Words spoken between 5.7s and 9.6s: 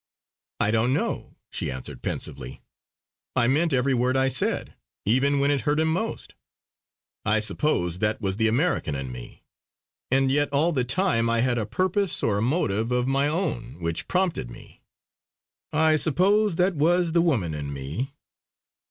him most. I suppose that was the American in me.